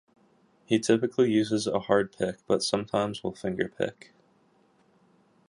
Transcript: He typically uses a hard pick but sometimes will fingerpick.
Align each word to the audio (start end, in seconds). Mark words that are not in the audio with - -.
He 0.65 0.79
typically 0.79 1.29
uses 1.31 1.67
a 1.67 1.81
hard 1.81 2.11
pick 2.11 2.37
but 2.47 2.63
sometimes 2.63 3.23
will 3.23 3.35
fingerpick. 3.35 4.11